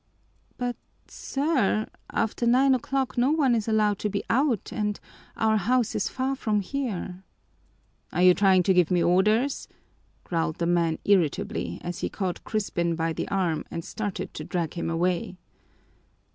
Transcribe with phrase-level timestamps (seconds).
[0.57, 0.77] "But,
[1.07, 4.99] sir, after nine o'clock no one is allowed to be out and
[5.37, 7.23] our house is far from here."
[8.11, 9.67] "Are you trying to give me orders?"
[10.23, 14.73] growled the man irritably, as he caught Crispin by the arm and started to drag
[14.73, 15.37] him away.